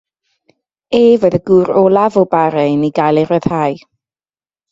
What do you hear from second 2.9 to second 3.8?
gael ei ryddhau.